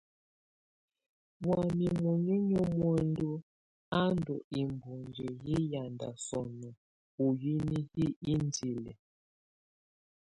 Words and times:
Wamɛ̀á 1.47 1.91
muninyǝ́ 2.01 2.67
muǝndu 2.77 3.29
a 3.99 4.01
ndù 4.15 4.35
ibuŋkǝ 4.59 5.27
yɛ 5.47 5.57
yanda 5.71 6.09
sɔnɔ 6.27 6.69
u 7.23 7.25
hini 7.41 7.79
hi 7.93 8.05
indili. 8.31 8.93